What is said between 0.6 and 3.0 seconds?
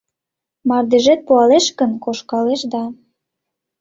Мардежет пуалеш гын, кошкалеш да.